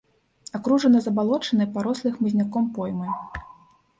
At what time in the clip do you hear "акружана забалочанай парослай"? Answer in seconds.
0.59-2.13